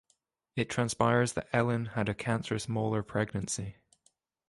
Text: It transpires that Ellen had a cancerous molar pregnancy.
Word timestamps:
It 0.55 0.67
transpires 0.67 1.33
that 1.33 1.47
Ellen 1.53 1.85
had 1.93 2.09
a 2.09 2.15
cancerous 2.15 2.67
molar 2.67 3.03
pregnancy. 3.03 3.75